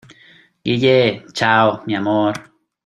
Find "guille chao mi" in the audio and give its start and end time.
0.65-1.93